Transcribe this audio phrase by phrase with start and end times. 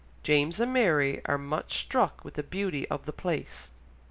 [0.23, 3.69] James and Mary are much struck with the beauty of the place."